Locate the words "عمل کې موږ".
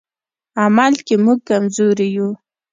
0.63-1.39